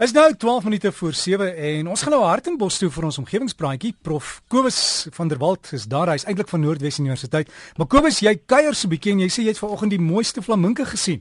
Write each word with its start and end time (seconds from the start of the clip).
Is 0.00 0.12
nou 0.12 0.36
12 0.36 0.64
minute 0.64 0.92
voor 0.92 1.12
7 1.12 1.56
en 1.56 1.88
ons 1.88 2.02
gaan 2.02 2.14
nou 2.14 2.22
Hartenbos 2.24 2.78
toe 2.80 2.88
vir 2.88 3.04
ons 3.04 3.18
omgewingspraatjie. 3.20 3.90
Prof 4.00 4.38
Kobus 4.48 4.78
van 5.12 5.28
der 5.28 5.36
Walt 5.36 5.68
is 5.76 5.84
daar. 5.92 6.08
Hy's 6.08 6.24
eintlik 6.24 6.48
van 6.48 6.62
Noordwes 6.64 6.98
Universiteit. 7.02 7.50
Maar 7.76 7.86
Kobus, 7.86 8.22
jy 8.24 8.32
kuier 8.48 8.72
so 8.72 8.88
'n 8.88 8.94
bietjie 8.94 9.12
en 9.12 9.20
jy 9.20 9.28
sê 9.28 9.42
jy 9.44 9.52
het 9.52 9.60
vanoggend 9.60 9.90
die 9.90 10.00
mooiste 10.00 10.40
flaminke 10.42 10.86
gesien. 10.86 11.20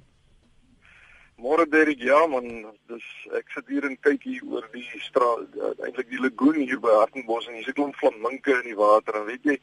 Môre 1.35 1.67
Derek, 1.67 1.99
ja 1.99 2.25
man, 2.27 2.47
dis 2.87 3.03
ek 3.35 3.51
sit 3.51 3.67
hier 3.67 3.83
en 3.83 3.99
kyk 3.99 4.23
hier 4.23 4.47
oor 4.47 4.63
die 4.71 4.87
straat, 5.03 5.51
uh, 5.59 5.75
eintlik 5.83 6.09
die 6.09 6.23
lagoon 6.23 6.63
hier 6.63 6.79
by 6.79 6.95
Hartenbos 7.03 7.47
en 7.47 7.55
hier's 7.55 7.67
'n 7.67 7.73
klomp 7.73 7.95
flaminke 7.95 8.63
in 8.63 8.67
die 8.71 8.79
water. 8.79 9.13
En 9.15 9.25
weet 9.25 9.43
jy, 9.43 9.59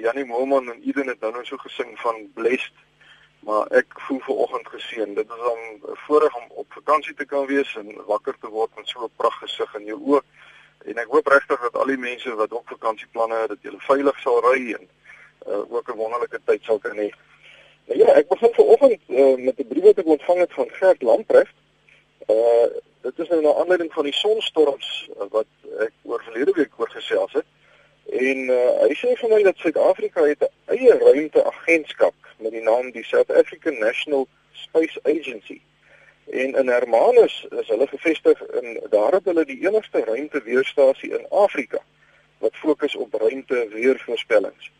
Janie 0.00 0.24
Moelman 0.24 0.72
en 0.72 0.80
Eden 0.80 1.08
het 1.08 1.20
nou 1.20 1.44
so 1.44 1.56
gesing 1.56 1.92
van 1.98 2.32
blessed 2.32 2.72
maar 3.46 3.66
ek 3.78 4.00
voel 4.06 4.18
ver 4.20 4.34
oggend 4.34 4.68
geseën. 4.68 5.14
Dit 5.14 5.28
is 5.30 5.42
dan 5.48 5.58
voorreg 6.06 6.36
om 6.36 6.46
op 6.62 6.72
vakansie 6.72 7.14
te 7.14 7.24
kan 7.24 7.46
wees 7.46 7.76
en 7.76 7.92
wakker 8.06 8.34
te 8.40 8.48
word 8.48 8.70
met 8.76 8.88
so 8.88 9.04
'n 9.04 9.10
pragtige 9.16 9.46
gesig 9.46 9.74
in 9.74 9.84
jou 9.84 10.00
oë. 10.10 10.20
En 10.84 10.98
ek 10.98 11.12
hoop 11.14 11.26
regtig 11.26 11.60
dat 11.60 11.76
al 11.76 11.86
die 11.86 11.98
mense 11.98 12.34
wat 12.34 12.52
ook 12.52 12.68
vakansieplanne 12.68 13.34
het, 13.34 13.48
dat 13.48 13.58
hulle 13.62 13.80
veilig 13.90 14.18
sal 14.20 14.40
ry 14.50 14.72
en 14.78 14.88
uh, 15.46 15.72
ook 15.72 15.88
'n 15.88 15.96
wonderlike 16.02 16.40
tyd 16.44 16.62
sal 16.62 16.78
kan 16.78 16.96
hê. 16.96 17.10
Nou 17.86 17.98
ja, 17.98 18.06
ek 18.18 18.28
begin 18.28 18.54
ver 18.54 18.64
oggend 18.64 19.00
uh, 19.08 19.36
met 19.36 19.58
'n 19.58 19.68
brief 19.68 19.84
wat 19.84 19.98
ek 19.98 20.06
ontvang 20.06 20.38
het 20.38 20.52
van 20.52 20.68
Gert 20.70 21.02
Lamprecht. 21.02 21.56
Uh 22.26 22.66
dit 23.06 23.18
is 23.18 23.28
nou 23.28 23.42
na 23.42 23.54
aanleiding 23.54 23.92
van 23.92 24.04
die 24.04 24.14
sonstorms 24.14 25.10
uh, 25.10 25.26
wat 25.30 25.46
ek 25.78 25.92
oor 26.02 26.22
verlede 26.22 26.52
week 26.52 26.72
oor 26.76 26.90
gesels 26.90 27.32
het. 27.32 27.46
En 28.10 28.38
uh, 28.50 28.80
hy 28.82 28.94
sê 28.94 29.14
vir 29.14 29.30
my 29.30 29.42
dat 29.42 29.56
Suid-Afrika 29.56 30.24
het 30.26 30.42
'n 30.42 30.74
eie 30.74 30.98
ruimteagentskap 30.98 32.25
naam 32.66 32.90
die 32.94 33.04
South 33.04 33.30
African 33.30 33.78
National 33.78 34.26
Space 34.52 34.98
Agency. 35.02 35.60
En 36.30 36.54
in 36.60 36.68
Hermanus 36.68 37.46
is 37.60 37.68
hulle 37.68 37.86
gevestig 37.86 38.42
in 38.60 38.80
daar 38.90 39.12
het 39.18 39.24
hulle 39.30 39.44
die 39.44 39.66
enigste 39.66 40.04
ruimteweerstasie 40.04 41.10
in 41.18 41.26
Afrika 41.30 41.80
wat 42.38 42.54
fokus 42.54 42.94
op 42.94 43.14
ruimteweervoorspellings. 43.14 44.70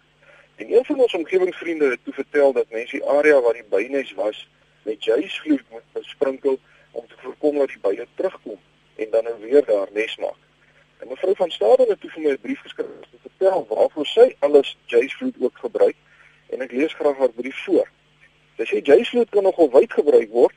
En 0.55 0.73
een 0.73 0.85
van 0.85 0.99
ons 0.99 1.13
omgewingsvriende 1.13 1.89
het 1.89 2.03
toe 2.03 2.13
vertel 2.13 2.53
dat 2.53 2.69
mense 2.69 2.97
die 2.97 3.05
area 3.05 3.41
waar 3.41 3.53
die 3.53 3.69
bynes 3.69 4.13
was 4.13 4.47
met 4.81 5.03
Jacefoot 5.03 5.65
moet 5.69 5.87
besprinkel 5.93 6.59
om 6.97 7.07
te 7.07 7.17
voorkom 7.23 7.57
dat 7.61 7.73
die 7.73 7.83
bye 7.85 8.07
terugkom 8.15 8.59
en 8.95 9.09
dan 9.13 9.23
nou 9.23 9.35
weer 9.45 9.65
daar 9.65 9.89
nes 9.93 10.15
maak. 10.17 10.39
En 10.99 11.07
mevrou 11.07 11.35
van 11.35 11.51
Staden 11.51 11.89
het 11.89 12.01
toe 12.01 12.09
vir 12.09 12.21
my 12.21 12.31
'n 12.31 12.41
brief 12.41 12.61
geskryf 12.61 12.87
om 12.87 13.01
te 13.11 13.21
vertel 13.27 13.65
waarvoor 13.69 14.05
sy 14.05 14.35
alles 14.39 14.77
Jacefoot 14.85 15.35
ook 15.39 15.57
gebruik 15.65 15.95
en 16.49 16.61
ek 16.61 16.71
lees 16.71 16.93
graag 16.93 17.17
haar 17.17 17.35
brief 17.41 17.63
voor. 17.65 17.89
Sy 18.57 18.65
sê 18.65 18.81
Jacefoot 18.81 19.29
kan 19.29 19.43
nogal 19.43 19.69
wyd 19.71 19.93
gebruik 19.93 20.29
word. 20.29 20.55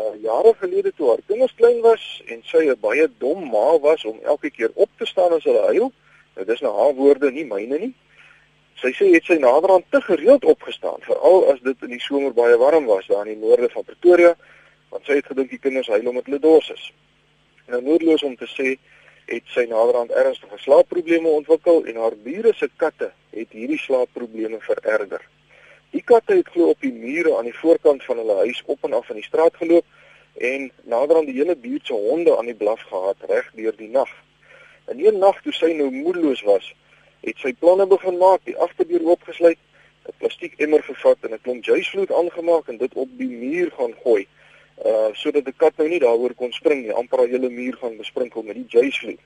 Uh, 0.00 0.22
jare 0.22 0.54
gelede 0.60 0.92
toe 0.96 1.08
haar 1.08 1.22
kinders 1.26 1.54
klein 1.54 1.80
was 1.80 2.22
en 2.26 2.42
sy 2.44 2.68
'n 2.68 2.80
baie 2.80 3.08
dom 3.18 3.48
ma 3.50 3.78
was 3.78 4.04
om 4.04 4.20
elke 4.22 4.50
keer 4.50 4.70
op 4.74 4.90
te 4.98 5.06
staan 5.06 5.32
as 5.32 5.44
hulle 5.44 5.66
huil. 5.72 5.92
Nou 6.34 6.46
dis 6.46 6.60
nou 6.60 6.74
haar 6.76 6.94
woorde, 6.94 7.30
nie 7.30 7.44
myne 7.44 7.78
nie. 7.78 7.94
Sy 8.74 8.92
sê 8.96 9.10
het 9.12 9.24
sy 9.24 9.36
naderhand 9.36 9.84
te 9.90 10.00
gereeld 10.00 10.44
opgestaan, 10.44 11.00
veral 11.00 11.52
as 11.52 11.60
dit 11.60 11.82
in 11.82 11.88
die 11.88 12.00
somer 12.00 12.32
baie 12.32 12.56
warm 12.56 12.86
was 12.86 13.06
daar 13.06 13.26
in 13.26 13.38
die 13.38 13.46
noorde 13.46 13.68
van 13.68 13.84
Pretoria 13.84 14.36
want 14.90 15.06
sy 15.06 15.18
het 15.20 15.26
gedink 15.30 15.50
die 15.50 15.62
kinders 15.62 15.88
huil 15.88 16.08
omdat 16.10 16.26
hulle 16.28 16.42
dors 16.42 16.70
is. 16.74 16.86
Nou 17.70 17.80
noodloos 17.82 18.22
om 18.26 18.36
te 18.36 18.48
sê 18.50 18.76
het 19.30 19.52
sy 19.54 19.66
naderhand 19.70 20.10
ernstige 20.10 20.58
slaapprobleme 20.58 21.28
ontwikkel 21.30 21.84
en 21.90 22.00
haar 22.02 22.16
bure 22.24 22.52
se 22.58 22.68
katte 22.82 23.12
het 23.36 23.52
hierdie 23.54 23.78
slaapprobleme 23.78 24.58
vererger. 24.64 25.22
Die 25.94 26.02
katte 26.06 26.34
het 26.38 26.50
glo 26.54 26.72
op 26.74 26.82
die 26.82 26.92
mure 26.92 27.36
aan 27.38 27.46
die 27.46 27.58
voorkant 27.60 28.04
van 28.06 28.18
hulle 28.22 28.40
huis 28.42 28.62
op 28.66 28.84
en 28.86 28.96
af 28.98 29.10
in 29.10 29.20
die 29.20 29.26
straat 29.26 29.54
geloop 29.62 29.86
en 30.50 30.66
naderhand 30.90 31.30
die 31.30 31.38
hele 31.38 31.56
buurt 31.56 31.86
se 31.86 31.94
honde 31.94 32.36
aan 32.38 32.50
die 32.50 32.58
blaf 32.58 32.82
gehad 32.90 33.22
reg 33.30 33.50
deur 33.54 33.76
die 33.78 33.90
nag. 33.94 34.10
In 34.90 34.98
'n 34.98 35.18
nag 35.18 35.42
toe 35.42 35.52
sy 35.52 35.72
nou 35.72 35.90
moedeloos 35.90 36.42
was, 36.42 36.74
het 37.20 37.36
sy 37.38 37.52
planne 37.52 37.86
begin 37.86 38.18
maak, 38.18 38.40
die 38.44 38.56
agterdeur 38.56 39.06
oopgesluit, 39.06 39.58
'n 40.08 40.18
plastiek 40.18 40.54
emmer 40.58 40.82
gevat 40.82 41.18
en 41.20 41.34
'n 41.34 41.42
klomp 41.42 41.64
juisvloed 41.64 42.12
aangemaak 42.12 42.68
en 42.68 42.76
dit 42.76 42.94
op 42.94 43.08
die 43.18 43.30
muur 43.30 43.70
gaan 43.78 43.94
gooi 44.02 44.26
uh 44.84 45.08
sodat 45.12 45.44
die 45.44 45.56
kat 45.56 45.76
nou 45.76 45.88
nie 45.88 46.00
daaroor 46.00 46.34
kon 46.34 46.52
spring 46.52 46.82
nie, 46.82 46.92
amper 46.92 47.18
al 47.18 47.32
hele 47.32 47.50
muur 47.50 47.76
gaan 47.80 47.96
besprinkel 47.96 48.42
met 48.42 48.56
die 48.56 48.66
juicevlieg. 48.68 49.20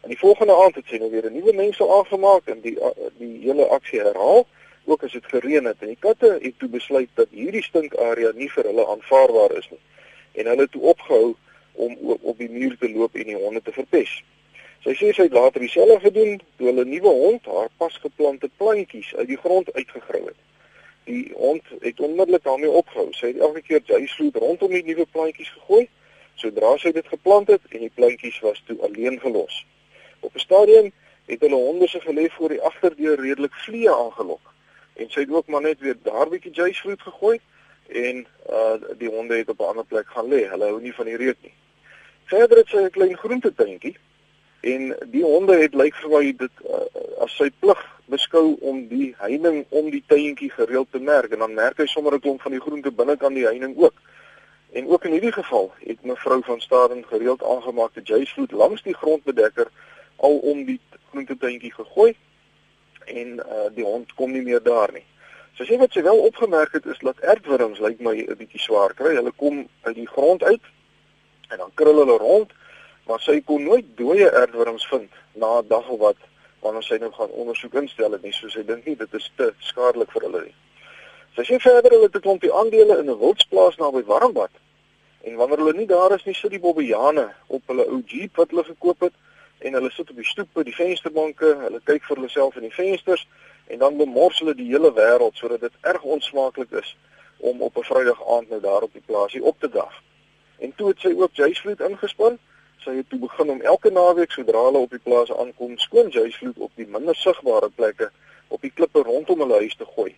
En 0.00 0.08
die 0.08 0.18
volgende 0.18 0.54
aand 0.56 0.74
het 0.74 0.86
sy 0.86 1.00
nou 1.02 1.10
weer 1.10 1.26
'n 1.28 1.34
nuwe 1.34 1.52
mengsel 1.52 1.92
aangemaak 1.98 2.48
en 2.48 2.60
die 2.60 2.76
uh, 2.80 2.92
die 3.18 3.38
hele 3.42 3.66
aksie 3.66 4.00
herhaal, 4.00 4.46
ook 4.84 5.02
as 5.02 5.12
dit 5.12 5.26
gereën 5.26 5.64
het 5.64 5.76
en 5.80 5.92
die 5.92 6.00
katte 6.00 6.38
het 6.42 6.58
toe 6.58 6.68
besluit 6.68 7.10
dat 7.14 7.28
hierdie 7.30 7.62
stinkarea 7.62 8.32
nie 8.34 8.50
vir 8.50 8.64
hulle 8.64 8.86
aanvaarbaar 8.86 9.56
is 9.58 9.68
nie. 9.70 9.80
En 10.32 10.46
hulle 10.46 10.64
het 10.64 10.72
toe 10.72 10.82
opgehou 10.82 11.34
om 11.72 11.96
op, 12.00 12.18
op 12.22 12.38
die 12.38 12.50
muur 12.50 12.76
te 12.78 12.90
loop 12.90 13.14
en 13.14 13.24
die 13.24 13.36
honde 13.36 13.62
te 13.62 13.72
verpes. 13.72 14.22
Sy 14.82 14.94
sê 14.94 15.12
sy 15.12 15.22
het 15.22 15.32
later 15.32 15.60
dieselfde 15.60 16.00
gedoen 16.00 16.40
toe 16.56 16.66
hulle 16.66 16.84
nuwe 16.84 17.08
hond 17.08 17.44
haar 17.44 17.68
pasgeplante 17.76 18.48
plantjies 18.56 19.14
uit 19.16 19.28
die 19.28 19.42
grond 19.44 19.72
uitgegrou 19.74 20.24
het 20.24 20.47
die 21.18 21.32
hond 21.34 21.62
het 21.80 22.00
onmiddellik 22.00 22.44
daarmee 22.44 22.70
opgehou. 22.70 23.08
Sy 23.12 23.32
het 23.32 23.42
elke 23.48 23.62
keer 23.62 23.82
juisvloed 23.84 24.36
rondom 24.36 24.72
die 24.74 24.84
nuwe 24.84 25.06
plantjies 25.12 25.50
gegooi. 25.56 25.88
Sodra 26.38 26.76
sy 26.78 26.92
dit 26.94 27.06
geplant 27.10 27.50
het 27.50 27.64
en 27.74 27.84
die 27.86 27.94
plantjies 27.94 28.38
was 28.46 28.62
toe 28.66 28.78
alleen 28.86 29.20
gelos. 29.20 29.64
Op 30.20 30.34
'n 30.34 30.46
stadium 30.46 30.92
het 31.26 31.40
hulle 31.40 31.54
honde 31.54 31.88
se 31.88 32.00
gelê 32.00 32.28
voor 32.30 32.48
die 32.48 32.62
agterdeur 32.62 33.20
redelik 33.20 33.54
vliee 33.54 33.90
aangelok. 33.90 34.54
En 34.96 35.10
sy 35.10 35.20
het 35.20 35.30
ook 35.30 35.46
maar 35.46 35.62
net 35.62 35.80
weer 35.80 35.96
daar 36.02 36.28
bietjie 36.28 36.52
juisvloed 36.52 37.02
gegooi 37.02 37.38
en 37.88 38.26
uh 38.50 38.74
die 38.98 39.08
honde 39.08 39.36
het 39.36 39.48
op 39.48 39.60
'n 39.60 39.70
ander 39.70 39.84
plek 39.84 40.06
gaan 40.06 40.28
lê. 40.28 40.48
Hulle 40.48 40.64
hou 40.64 40.80
nie 40.80 40.94
van 40.94 41.04
die 41.04 41.16
reuk 41.16 41.36
nie. 41.42 41.54
Verder 42.24 42.56
het 42.56 42.68
sy 42.68 42.76
'n 42.76 42.90
klein 42.90 43.16
groentetuintjie 43.16 43.96
en 44.60 44.96
die 45.06 45.24
honde 45.24 45.56
het 45.56 45.74
lyk 45.74 45.94
vir 45.94 46.10
my 46.10 46.34
dit 46.36 46.54
uh, 46.64 47.22
as 47.22 47.36
sy 47.36 47.50
plig 47.58 47.97
beskou 48.08 48.56
om 48.60 48.86
die 48.88 49.14
heining 49.18 49.64
om 49.68 49.90
die 49.90 50.02
tuintjie 50.06 50.50
gereeld 50.50 50.88
te 50.92 51.00
merk 51.00 51.32
en 51.32 51.44
dan 51.44 51.54
merk 51.54 51.78
hy 51.78 51.86
sommer 51.86 52.14
'n 52.14 52.20
klomp 52.20 52.42
van 52.42 52.52
die 52.52 52.60
groente 52.60 52.92
binnekant 52.92 53.34
die 53.34 53.46
heining 53.46 53.76
ook. 53.76 53.94
En 54.72 54.88
ook 54.88 55.04
in 55.04 55.12
hierdie 55.12 55.32
geval 55.32 55.72
het 55.78 56.02
mevrou 56.02 56.42
van 56.44 56.60
Staden 56.60 57.04
gereeld 57.04 57.42
aangemaakte 57.42 58.00
juicevloed 58.04 58.52
langs 58.52 58.82
die 58.82 58.94
grondbedekker 58.94 59.68
al 60.16 60.38
om 60.38 60.64
die 60.64 60.80
groentetuintjie 61.10 61.72
gegooi 61.72 62.16
en 63.04 63.28
uh, 63.38 63.68
die 63.74 63.84
hond 63.84 64.14
kom 64.14 64.32
nie 64.32 64.42
meer 64.42 64.62
daar 64.62 64.92
nie. 64.92 65.04
So 65.56 65.64
sê 65.64 65.78
wat 65.80 65.92
sy 65.92 66.02
wel 66.06 66.20
opgemerk 66.22 66.72
het 66.76 66.86
is 66.86 67.00
dat 67.02 67.22
aardwurms 67.24 67.80
lyk 67.82 68.00
my 68.00 68.14
'n 68.14 68.36
bietjie 68.36 68.60
swaar 68.60 68.94
kry. 68.94 69.14
Hulle 69.16 69.32
kom 69.36 69.68
uit 69.82 69.94
die 69.94 70.06
grond 70.06 70.42
uit 70.42 70.64
en 71.48 71.58
dan 71.58 71.70
krul 71.74 71.98
hulle 71.98 72.18
rond, 72.18 72.52
maar 73.06 73.20
sy 73.20 73.40
kon 73.40 73.62
nooit 73.62 73.84
dooie 73.96 74.28
aardwurms 74.32 74.86
vind 74.88 75.10
na 75.34 75.58
'n 75.58 75.68
dag 75.68 75.88
of 75.88 75.98
wat 75.98 76.27
wanneer 76.60 76.82
sy 76.82 76.98
nou 76.98 77.10
gaan 77.12 77.30
ondersoek 77.30 77.74
instel 77.74 78.12
het 78.12 78.22
nie 78.22 78.32
soos 78.32 78.52
sy 78.52 78.64
dink 78.66 78.86
nie 78.86 78.96
dit 78.96 79.14
is 79.14 79.30
te 79.36 79.52
skadelik 79.70 80.10
vir 80.14 80.26
hulle 80.26 80.42
nie. 80.46 80.54
Sy 81.36 81.44
sê 81.46 81.58
verder 81.62 81.94
hulle 81.94 82.08
het 82.08 82.16
'n 82.16 82.20
klompie 82.20 82.52
aandele 82.52 82.98
in 82.98 83.10
'n 83.10 83.18
wildsplaas 83.18 83.76
naby 83.76 84.02
Warmbad. 84.04 84.50
En 85.22 85.36
wanneer 85.36 85.58
hulle 85.58 85.76
nie 85.76 85.86
daar 85.86 86.14
is 86.14 86.24
nie, 86.24 86.34
sit 86.34 86.50
die 86.50 86.60
bobbejane 86.60 87.32
op 87.46 87.62
hulle 87.66 87.84
ou 87.86 88.02
Jeep 88.06 88.36
wat 88.36 88.50
hulle 88.50 88.64
gekoop 88.64 89.00
het 89.00 89.12
en 89.58 89.72
hulle 89.72 89.90
sit 89.90 90.10
op 90.10 90.16
die 90.16 90.24
stoep 90.24 90.48
by 90.52 90.62
die 90.62 90.74
vensterbanke, 90.74 91.56
hulle 91.60 91.80
kyk 91.84 92.04
vir 92.04 92.16
hulle 92.16 92.28
self 92.28 92.56
in 92.56 92.62
die 92.62 92.74
vensters 92.74 93.26
en 93.66 93.78
dan 93.78 93.96
bemors 93.96 94.38
hulle 94.38 94.54
die 94.54 94.70
hele 94.70 94.92
wêreld 94.92 95.36
sodat 95.36 95.60
dit 95.60 95.72
erg 95.80 96.02
onsmaaklik 96.02 96.70
is 96.70 96.96
om 97.38 97.62
op 97.62 97.76
'n 97.76 97.82
Vrydag 97.82 98.20
aand 98.34 98.48
nou 98.50 98.60
daar 98.60 98.82
op 98.82 98.92
die 98.92 99.06
plaasie 99.06 99.42
op 99.44 99.60
te 99.60 99.68
dag. 99.68 100.02
En 100.58 100.72
toe 100.76 100.88
het 100.88 101.00
sy 101.00 101.14
ook 101.16 101.34
Jacefoot 101.34 101.80
ingespan 101.80 102.38
sy 102.84 102.94
het 102.98 103.08
toe 103.10 103.18
begin 103.18 103.50
om 103.50 103.60
elke 103.72 103.90
naweek 103.90 104.32
sodra 104.32 104.62
hulle 104.68 104.84
op 104.86 104.94
die 104.94 105.02
plaas 105.02 105.32
aankom 105.32 105.78
skoon 105.78 106.10
juisvloed 106.14 106.58
op 106.58 106.72
die 106.80 106.86
minder 106.86 107.16
sigbare 107.16 107.70
plekke 107.70 108.10
op 108.48 108.62
die 108.62 108.72
klippe 108.74 109.02
rondom 109.02 109.44
hulle 109.44 109.60
huis 109.64 109.76
te 109.76 109.88
gooi 109.96 110.14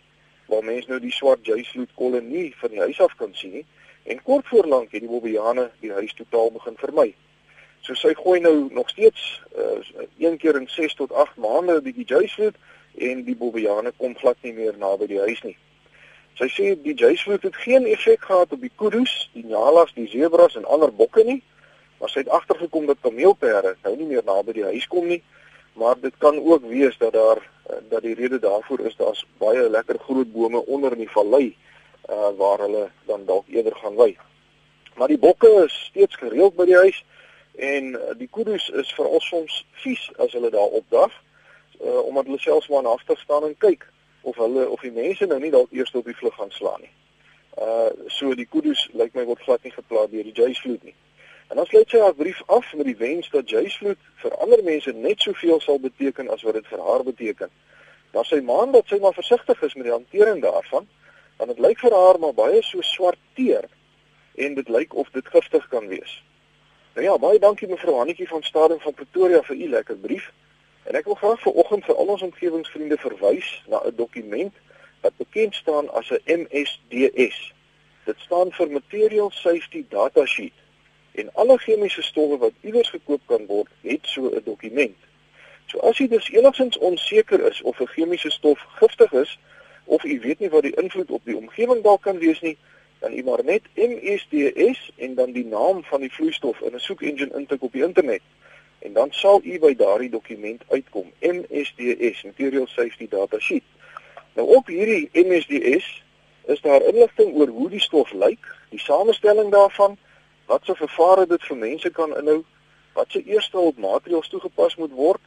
waar 0.51 0.63
mense 0.63 0.89
nou 0.89 0.99
die 0.99 1.15
swart 1.15 1.45
juisvloed 1.45 1.93
kolle 1.95 2.21
nie 2.21 2.49
van 2.61 2.75
die 2.75 2.83
huis 2.85 3.01
af 3.01 3.15
kan 3.17 3.33
sien 3.33 3.57
nie 3.59 3.65
en 4.03 4.23
kort 4.23 4.47
voor 4.47 4.67
lank 4.67 4.91
het 4.91 5.01
die 5.01 5.11
bobbejane 5.11 5.69
die 5.79 5.93
huis 5.97 6.13
totaal 6.17 6.51
begin 6.57 6.77
vermy 6.83 7.11
so 7.81 7.97
sy 7.97 8.13
gooi 8.17 8.39
nou 8.39 8.67
nog 8.71 8.89
steeds 8.89 9.41
uh, 9.57 9.79
een 10.17 10.37
keer 10.37 10.55
in 10.55 10.67
6 10.69 10.95
tot 10.95 11.13
8 11.13 11.35
maande 11.35 11.79
'n 11.79 11.83
bietjie 11.83 12.05
juisvloed 12.05 12.57
en 12.97 13.23
die 13.23 13.35
bobbejane 13.35 13.93
kom 13.97 14.15
glad 14.17 14.37
nie 14.41 14.53
meer 14.53 14.77
naby 14.77 15.07
die 15.07 15.19
huis 15.19 15.41
nie. 15.43 15.57
Sy 16.39 16.47
sê 16.49 16.67
die 16.83 16.95
jaysvloed 16.97 17.43
het 17.43 17.55
geen 17.63 17.85
effek 17.85 18.23
gehad 18.27 18.53
op 18.55 18.61
die 18.61 18.71
kuddes, 18.75 19.29
die 19.33 19.45
nyalas, 19.45 19.93
die 19.95 20.07
zebras 20.09 20.55
en 20.55 20.65
ander 20.65 20.93
bokke 20.93 21.23
nie, 21.27 21.41
maar 22.01 22.09
sy 22.09 22.23
het 22.23 22.31
agtergekom 22.33 22.87
dat 22.89 22.97
kameelperde 23.05 23.75
nou 23.85 23.93
nie 23.95 24.07
meer 24.09 24.25
naby 24.25 24.55
die 24.57 24.65
huis 24.65 24.87
kom 24.89 25.05
nie. 25.07 25.21
Maar 25.77 25.99
dit 26.01 26.15
kan 26.17 26.39
ook 26.41 26.65
wees 26.65 26.97
dat 26.97 27.13
daar 27.13 27.37
eh, 27.69 27.75
dat 27.89 28.01
die 28.01 28.15
rede 28.17 28.39
daarvoor 28.39 28.79
is 28.89 28.95
daar's 28.97 29.21
baie 29.37 29.69
lekker 29.69 29.99
groot 29.99 30.31
bome 30.33 30.65
onder 30.65 30.91
in 30.97 31.05
die 31.05 31.13
vallei 31.13 31.55
uh, 32.09 32.29
waar 32.37 32.59
hulle 32.59 32.89
dan 33.05 33.25
dalk 33.25 33.47
eerder 33.47 33.75
gaan 33.75 33.95
wy. 33.95 34.17
Maar 34.95 35.07
die 35.07 35.19
bokke 35.19 35.51
is 35.65 35.75
steeds 35.89 36.15
gereeld 36.15 36.55
by 36.55 36.65
die 36.65 36.75
huis 36.75 37.03
en 37.55 37.93
uh, 37.93 38.15
die 38.17 38.27
kuddes 38.31 38.69
is 38.81 38.93
veral 38.97 39.21
soms 39.21 39.61
vies 39.83 40.09
as 40.17 40.33
hulle 40.33 40.49
daar 40.49 40.73
opdag 40.81 41.13
uh, 41.13 42.01
omdat 42.01 42.25
hulle 42.25 42.39
selfs 42.39 42.67
maar 42.67 42.83
nagtig 42.83 43.19
staan 43.19 43.45
en 43.45 43.55
kyk 43.57 43.85
of 44.21 44.35
hulle 44.41 44.65
of 44.69 44.81
die 44.81 44.91
mense 44.91 45.25
nou 45.25 45.39
nie 45.39 45.53
dalk 45.53 45.71
eers 45.71 45.93
op 45.93 46.09
die 46.09 46.17
vlug 46.17 46.35
gaan 46.35 46.51
slaan 46.57 46.81
nie. 46.81 46.93
Uh 47.61 47.89
so 48.07 48.33
die 48.35 48.47
kuddes 48.49 48.87
lyk 48.97 49.13
my 49.13 49.25
word 49.27 49.41
glad 49.45 49.63
nie 49.63 49.73
geplaas 49.75 50.09
deur 50.09 50.23
die 50.23 50.35
jaysvloed 50.35 50.83
nie. 50.83 50.95
En 51.51 51.57
dan 51.57 51.65
sluit 51.65 51.89
sy 51.89 51.99
haar 51.99 52.15
brief 52.15 52.41
af 52.45 52.73
met 52.73 52.85
die 52.87 52.95
wens 52.95 53.29
dat 53.29 53.49
jaysvloed 53.49 53.99
vir 54.23 54.35
ander 54.43 54.63
mense 54.63 54.91
net 54.95 55.19
soveel 55.19 55.59
sal 55.59 55.79
beteken 55.83 56.29
as 56.31 56.45
wat 56.47 56.55
dit 56.55 56.67
vir 56.71 56.79
haar 56.79 57.03
beteken. 57.03 57.49
Dan 58.15 58.23
sy 58.23 58.39
maan 58.39 58.71
dat 58.71 58.87
sy 58.87 58.99
maar 59.03 59.17
versigtig 59.17 59.59
is 59.67 59.75
met 59.75 59.89
die 59.89 59.91
hantering 59.91 60.39
daarvan, 60.45 60.87
want 61.37 61.51
dit 61.51 61.59
lyk 61.59 61.83
vir 61.83 61.95
haar 61.95 62.19
maar 62.23 62.37
baie 62.37 62.61
so 62.63 62.79
swart 62.81 63.19
teer 63.35 63.67
en 64.35 64.55
dit 64.55 64.69
lyk 64.69 64.95
of 64.95 65.11
dit 65.11 65.27
giftig 65.27 65.67
kan 65.67 65.91
wees. 65.91 66.13
Nou 66.95 67.05
ja, 67.05 67.17
baie 67.19 67.39
dankie 67.39 67.67
mevrou 67.67 67.97
Hannetjie 67.97 68.29
van 68.31 68.47
Stadium 68.47 68.79
van 68.79 68.93
Pretoria 68.93 69.43
vir 69.43 69.55
u 69.55 69.69
lekker 69.75 69.99
brief. 70.07 70.31
En 70.87 70.95
ek 70.95 71.11
wil 71.11 71.19
graag 71.19 71.43
vanoggend 71.43 71.85
vir 71.85 71.99
al 71.99 72.15
ons 72.15 72.25
omgewingsvriende 72.31 72.97
verwys 73.03 73.51
na 73.67 73.83
'n 73.83 73.95
dokument 73.99 74.55
wat 75.03 75.19
bekend 75.19 75.55
staan 75.55 75.91
as 75.99 76.15
'n 76.15 76.23
MSDS. 76.47 77.53
Dit 78.07 78.19
staan 78.19 78.51
vir 78.51 78.71
Material 78.71 79.31
Safety 79.31 79.85
Data 79.89 80.25
Sheet. 80.25 80.60
En 81.11 81.33
alle 81.33 81.57
chemiese 81.57 82.01
stowwe 82.01 82.37
wat 82.37 82.51
iewers 82.61 82.89
gekoop 82.89 83.21
kan 83.25 83.45
word, 83.45 83.67
het 83.81 83.99
so 84.01 84.29
'n 84.29 84.41
dokument. 84.43 84.97
So 85.65 85.79
as 85.79 85.97
jy 85.97 86.07
dus 86.07 86.29
enigstens 86.29 86.77
onseker 86.77 87.47
is 87.49 87.61
of 87.61 87.79
'n 87.79 87.87
chemiese 87.87 88.29
stof 88.29 88.59
giftig 88.79 89.11
is 89.13 89.39
of 89.85 90.03
jy 90.03 90.19
weet 90.19 90.39
nie 90.39 90.49
wat 90.49 90.63
die 90.63 90.75
invloed 90.75 91.11
op 91.11 91.21
die 91.25 91.37
omgewing 91.37 91.83
dalk 91.83 92.01
kan 92.01 92.17
wees 92.17 92.41
nie, 92.41 92.57
dan 92.99 93.13
jy 93.13 93.23
maar 93.23 93.43
net 93.43 93.61
MSDS 93.75 94.91
en 94.95 95.15
dan 95.15 95.31
die 95.31 95.45
naam 95.45 95.83
van 95.83 95.99
die 95.99 96.13
vloeistof 96.13 96.61
in 96.61 96.73
'n 96.75 96.79
soekengine 96.79 97.35
intik 97.35 97.63
op 97.63 97.71
die 97.71 97.83
internet 97.83 98.21
en 98.81 98.93
dan 98.93 99.07
sal 99.11 99.41
u 99.43 99.59
by 99.59 99.75
daardie 99.75 100.09
dokument 100.09 100.63
uitkom 100.69 101.11
MSDS 101.19 102.23
Material 102.23 102.67
Safety 102.67 103.07
Data 103.09 103.39
Sheet. 103.39 103.63
Nou 104.33 104.55
op 104.55 104.67
hierdie 104.67 105.09
MSDS 105.13 106.03
is 106.45 106.61
daar 106.61 106.81
inligting 106.81 107.35
oor 107.35 107.47
hoe 107.47 107.69
die 107.69 107.81
stof 107.81 108.11
lyk, 108.11 108.47
die 108.69 108.79
samestelling 108.79 109.51
daarvan, 109.51 109.97
wat 110.51 110.65
se 110.65 110.75
vervare 110.75 111.25
dit 111.27 111.43
vir 111.47 111.57
mense 111.57 111.89
kan 111.95 112.11
inhou, 112.19 112.41
wat 112.93 113.13
se 113.13 113.23
eerste 113.23 113.57
hulp 113.57 113.77
maatreëls 113.79 114.27
toegepas 114.31 114.75
moet 114.81 114.91
word 114.91 115.21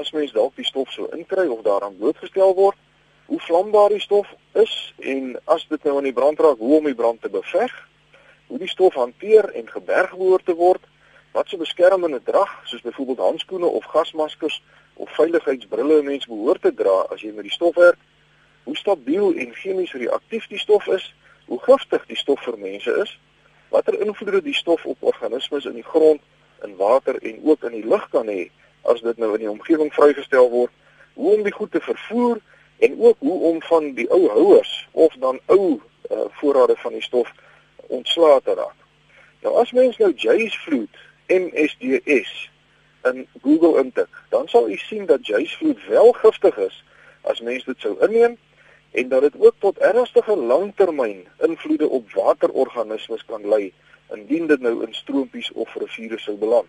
as 0.00 0.12
mens 0.16 0.32
dalk 0.32 0.54
die 0.56 0.64
stof 0.64 0.88
sou 0.94 1.10
inkry 1.12 1.44
of 1.52 1.60
daaraan 1.66 1.98
blootgestel 1.98 2.54
word, 2.56 2.78
hoe 3.28 3.40
vlambaar 3.44 3.92
die 3.92 4.00
stof 4.00 4.30
is 4.56 4.72
en 5.12 5.34
as 5.54 5.66
dit 5.68 5.84
nou 5.84 5.98
aan 5.98 6.08
die 6.08 6.16
brand 6.16 6.40
raak, 6.40 6.56
hoe 6.58 6.78
om 6.78 6.88
die 6.88 6.96
brand 6.96 7.20
te 7.20 7.28
beveg, 7.32 7.74
hoe 8.48 8.60
die 8.62 8.70
stof 8.70 8.96
hanteer 8.96 9.50
en 9.60 9.68
geberg 9.68 10.14
behoort 10.16 10.48
te 10.48 10.56
word 10.56 10.88
wat 11.32 11.48
se 11.48 11.56
beskermende 11.60 12.20
drag 12.24 12.54
soos 12.68 12.84
byvoorbeeld 12.84 13.20
handskoene 13.26 13.68
of 13.68 13.84
gasmaskers 13.92 14.62
of 15.00 15.12
veiligheidsbrille 15.16 16.00
'n 16.00 16.08
mens 16.08 16.26
behoort 16.26 16.62
te 16.62 16.72
dra 16.80 16.96
as 17.12 17.20
jy 17.20 17.32
met 17.32 17.48
die 17.48 17.56
stof 17.58 17.74
werk, 17.74 18.00
hoe 18.64 18.76
stabiel 18.76 19.32
en 19.34 19.54
chemies 19.54 19.92
reaktief 19.92 20.48
die 20.48 20.58
stof 20.64 20.86
is, 20.86 21.14
hoe 21.46 21.60
giftig 21.60 22.06
die 22.06 22.16
stof 22.16 22.40
vir 22.44 22.58
mense 22.58 22.96
is, 23.04 23.18
watter 23.72 23.96
invloede 24.00 24.42
die 24.44 24.54
stof 24.54 24.84
op 24.84 25.00
organismes 25.00 25.64
in 25.64 25.78
die 25.80 25.86
grond, 25.86 26.20
in 26.62 26.76
water 26.76 27.16
en 27.22 27.40
ook 27.44 27.64
in 27.68 27.76
die 27.80 27.86
lug 27.86 28.04
kan 28.12 28.28
hê 28.28 28.50
as 28.92 29.00
dit 29.00 29.18
nou 29.18 29.32
in 29.34 29.44
die 29.46 29.50
omgewing 29.50 29.92
vrygestel 29.94 30.50
word, 30.50 30.72
hoe 31.14 31.34
om 31.36 31.42
die 31.46 31.54
goed 31.54 31.72
te 31.72 31.80
vervoer 31.80 32.40
en 32.82 33.00
ook 33.00 33.16
hoe 33.18 33.38
om 33.50 33.62
van 33.62 33.92
die 33.98 34.08
ou 34.10 34.28
houers 34.28 34.72
of 34.92 35.14
dan 35.22 35.40
ou 35.46 35.80
uh, 36.10 36.24
voorrade 36.40 36.76
van 36.84 36.92
die 36.92 37.02
stof 37.02 37.32
ontslae 37.88 38.40
te 38.44 38.54
raak. 38.58 38.78
Nou 39.42 39.56
as 39.60 39.72
mens 39.72 39.96
nou 39.98 40.12
Jays 40.14 40.56
vloed 40.64 41.02
MSDS 41.32 42.50
in 43.04 43.26
Google 43.42 43.78
intik, 43.82 44.10
dan 44.28 44.48
sal 44.48 44.70
u 44.70 44.76
sien 44.76 45.06
dat 45.06 45.26
jaysvloed 45.26 45.86
wel 45.86 46.12
giftig 46.12 46.56
is 46.56 46.84
as 47.20 47.40
mens 47.40 47.64
dit 47.64 47.78
sou 47.80 47.96
inneem 48.04 48.36
en 48.92 49.08
dat 49.08 49.20
dit 49.20 49.34
ook 49.38 49.54
tot 49.58 49.78
ernstige 49.78 50.36
langtermyn 50.36 51.26
invloede 51.38 51.88
op 51.88 52.12
waterorganismes 52.12 53.24
kan 53.24 53.48
lei 53.48 53.72
indien 54.12 54.46
dit 54.46 54.60
nou 54.60 54.84
in 54.86 54.94
stroompies 54.94 55.52
of 55.52 55.74
riviere 55.74 56.18
sou 56.18 56.36
beland. 56.36 56.68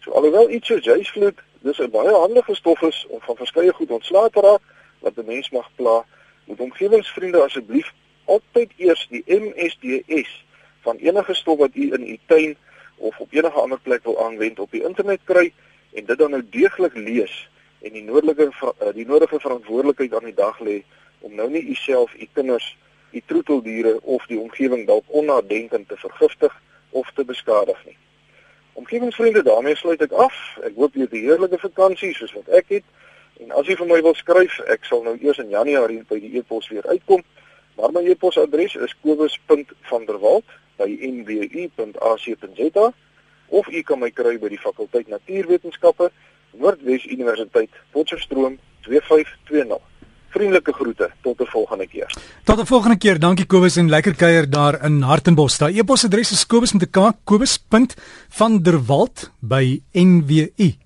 So 0.00 0.10
alhoewel 0.10 0.50
iets 0.50 0.66
soos 0.66 0.84
jaysvloed 0.84 1.38
dis 1.60 1.78
'n 1.78 1.90
baie 1.90 2.14
handige 2.14 2.54
stof 2.54 2.82
is 2.82 3.06
om 3.08 3.20
van 3.20 3.36
verskeie 3.36 3.72
goed 3.72 3.90
ontslae 3.90 4.30
te 4.30 4.40
raak 4.40 4.62
wat 4.98 5.16
'n 5.16 5.26
mens 5.26 5.50
mag 5.50 5.70
pla, 5.74 6.04
moet 6.44 6.60
omgewingsvriende 6.60 7.42
asseblief 7.42 7.92
altyd 8.24 8.70
eers 8.76 9.06
die 9.10 9.24
MSDS 9.26 10.44
van 10.80 10.96
enige 10.96 11.34
stof 11.34 11.58
wat 11.58 11.74
u 11.74 11.92
in 11.92 12.08
u 12.08 12.18
tuin 12.26 12.56
of 12.96 13.18
op 13.18 13.32
enige 13.32 13.60
ander 13.60 13.80
plek 13.82 14.04
wil 14.04 14.24
aanwend 14.24 14.58
op 14.58 14.70
die 14.70 14.84
internet 14.84 15.20
kry 15.24 15.52
en 15.92 16.04
dit 16.04 16.18
dan 16.18 16.30
nou 16.30 16.42
deeglik 16.50 16.94
lees 16.94 17.48
en 17.82 17.92
die 17.92 18.02
nodige 18.02 18.50
eh, 18.78 18.94
die 18.94 19.06
nodige 19.06 19.40
verantwoordelikheid 19.40 20.14
aan 20.14 20.24
die 20.30 20.34
dag 20.34 20.60
lê 20.60 20.82
om 21.20 21.34
nou 21.34 21.50
nie 21.50 21.62
u 21.62 21.74
self, 21.74 22.14
u 22.14 22.28
kinders, 22.32 22.76
u 23.12 23.22
troeteldiere 23.26 24.00
of 24.02 24.26
die 24.26 24.40
omgewing 24.40 24.86
dalk 24.86 25.04
onnadenkend 25.06 25.88
te 25.88 25.96
vergiftig 25.96 26.62
of 26.90 27.10
te 27.14 27.24
beskadig 27.24 27.84
nie. 27.84 27.96
Omgewingsvriende, 28.72 29.42
daarmee 29.42 29.76
sluit 29.76 30.02
ek 30.04 30.12
af. 30.12 30.34
Ek 30.64 30.74
hoop 30.76 30.94
jy 30.94 31.00
het 31.00 31.12
'n 31.12 31.24
heerlike 31.24 31.58
vakansie 31.58 32.14
soos 32.14 32.32
wat 32.32 32.48
ek 32.48 32.68
het. 32.68 32.84
En 33.40 33.50
as 33.50 33.66
jy 33.66 33.76
vir 33.76 33.86
my 33.86 34.02
wil 34.02 34.14
skryf, 34.14 34.60
ek 34.68 34.84
sal 34.84 35.02
nou 35.02 35.16
eers 35.20 35.38
in 35.38 35.48
Januarie 35.48 36.04
by 36.08 36.20
die 36.20 36.36
e-pos 36.38 36.68
weer 36.68 36.86
uitkom. 36.86 37.24
Maar 37.76 37.92
my 37.92 38.02
e-posadres 38.08 38.74
is 38.74 38.94
kobus.vanderwalt 39.02 40.44
by 40.76 40.88
nwu.ac.za 41.00 42.92
of 43.48 43.68
u 43.68 43.82
kan 43.82 43.98
my 43.98 44.10
kry 44.10 44.38
by 44.38 44.48
die 44.48 44.60
fakulteit 44.60 45.08
Natuurwetenskappe 45.08 46.10
Noordwes 46.56 47.04
Universiteit 47.04 47.70
Potchefstroom 47.90 48.58
2520. 48.80 49.95
Vriendelike 50.36 50.72
groete 50.72 51.10
tot 51.22 51.40
'n 51.40 51.46
volgende 51.48 51.86
keer. 51.86 52.16
Tot 52.44 52.60
'n 52.60 52.66
volgende 52.66 52.96
keer. 52.96 53.18
Dankie 53.18 53.46
Kobus 53.46 53.76
en 53.76 53.88
lekker 53.88 54.14
kuier 54.14 54.50
daar 54.50 54.84
in 54.84 55.02
Hartenbos. 55.02 55.58
Daai 55.58 55.78
e-posadres 55.78 56.32
is 56.32 56.46
kobus 56.46 56.72
met 56.72 56.82
'n 56.82 56.90
k 56.90 57.12
kobus.vanderwalt 57.24 59.30
by 59.40 59.82
nwu.ac.za. 59.92 60.76